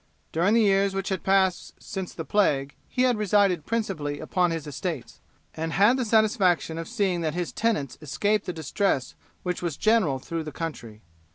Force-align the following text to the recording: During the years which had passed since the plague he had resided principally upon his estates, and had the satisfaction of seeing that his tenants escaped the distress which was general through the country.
During 0.31 0.55
the 0.55 0.61
years 0.63 0.95
which 0.95 1.09
had 1.09 1.21
passed 1.21 1.75
since 1.77 2.11
the 2.11 2.25
plague 2.25 2.73
he 2.87 3.03
had 3.03 3.19
resided 3.19 3.67
principally 3.67 4.19
upon 4.19 4.49
his 4.49 4.65
estates, 4.65 5.21
and 5.53 5.73
had 5.73 5.95
the 5.95 6.05
satisfaction 6.05 6.79
of 6.79 6.87
seeing 6.87 7.21
that 7.21 7.35
his 7.35 7.51
tenants 7.53 7.99
escaped 8.01 8.47
the 8.47 8.51
distress 8.53 9.13
which 9.43 9.61
was 9.61 9.77
general 9.77 10.17
through 10.17 10.43
the 10.45 10.51
country. 10.51 11.03